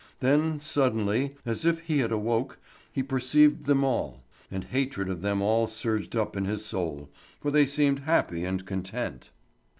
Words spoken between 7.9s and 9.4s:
happy and content.